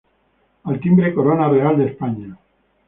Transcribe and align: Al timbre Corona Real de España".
Al 0.71 0.79
timbre 0.79 1.13
Corona 1.13 1.47
Real 1.47 1.77
de 1.77 1.85
España". 1.85 2.35